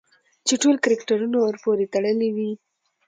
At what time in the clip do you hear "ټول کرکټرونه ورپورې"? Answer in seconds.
0.61-1.85